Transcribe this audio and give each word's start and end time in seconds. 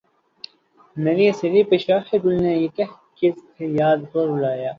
مری 0.97 1.25
اسیری 1.29 1.61
پہ 1.69 1.77
شاخِ 1.85 2.07
گل 2.23 2.35
نے 2.43 2.53
یہ 2.55 2.69
کہہ 2.77 2.93
کے 3.17 3.27
صیاد 3.55 3.99
کو 4.11 4.19
رلایا 4.27 4.69